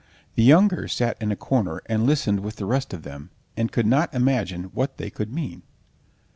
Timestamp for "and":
1.85-2.07, 3.55-3.71